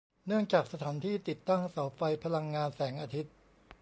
[0.27, 3.33] เนื่องจากสถานที่ติดตั้งเสาไฟพลังงานแสงอาทิตย์